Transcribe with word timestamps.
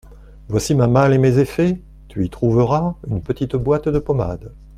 Voici 0.47 0.73
ma 0.73 0.87
malle 0.87 1.13
et 1.13 1.19
mes 1.19 1.37
effets; 1.37 1.79
tu 2.07 2.25
y 2.25 2.29
trouveras 2.31 2.95
une 3.05 3.21
petite 3.21 3.55
boîte 3.55 3.87
de 3.87 3.99
pommade. 3.99 4.51